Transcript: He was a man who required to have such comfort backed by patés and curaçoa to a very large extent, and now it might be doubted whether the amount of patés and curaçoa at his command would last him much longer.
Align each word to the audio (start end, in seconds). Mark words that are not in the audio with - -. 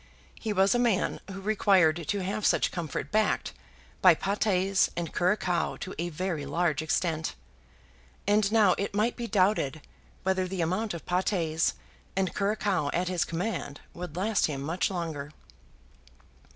He 0.39 0.51
was 0.51 0.73
a 0.73 0.79
man 0.79 1.19
who 1.29 1.39
required 1.41 2.07
to 2.07 2.23
have 2.23 2.43
such 2.43 2.71
comfort 2.71 3.11
backed 3.11 3.53
by 4.01 4.15
patés 4.15 4.89
and 4.97 5.13
curaçoa 5.13 5.79
to 5.79 5.93
a 5.99 6.09
very 6.09 6.43
large 6.47 6.81
extent, 6.81 7.35
and 8.25 8.51
now 8.51 8.73
it 8.79 8.95
might 8.95 9.15
be 9.15 9.27
doubted 9.27 9.79
whether 10.23 10.47
the 10.47 10.61
amount 10.61 10.95
of 10.95 11.05
patés 11.05 11.73
and 12.15 12.33
curaçoa 12.33 12.89
at 12.93 13.09
his 13.09 13.23
command 13.23 13.81
would 13.93 14.17
last 14.17 14.47
him 14.47 14.63
much 14.63 14.89
longer. 14.89 15.29